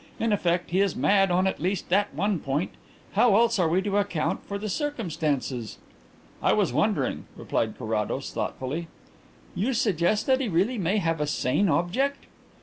[0.19, 2.71] In effect he is mad on at least that one point.
[3.11, 5.77] How else are we to account for the circumstances?"
[6.41, 8.87] "I was wondering," replied Carrados thoughtfully.
[9.53, 12.23] "You suggest that he really may have a sane object?"